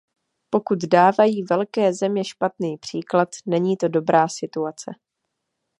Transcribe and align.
Pokud 0.49 0.79
dávají 0.91 1.43
velké 1.43 1.93
země 1.93 2.23
špatný 2.25 2.77
příklad, 2.77 3.29
není 3.45 3.77
to 3.77 3.87
dobrá 3.87 4.27
situace. 4.27 4.91